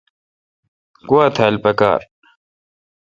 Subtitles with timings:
[1.07, 2.01] گوا تھال پکار۔